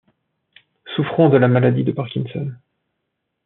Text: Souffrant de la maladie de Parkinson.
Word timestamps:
Souffrant 0.95 1.29
de 1.29 1.37
la 1.37 1.47
maladie 1.47 1.83
de 1.83 1.91
Parkinson. 1.91 2.55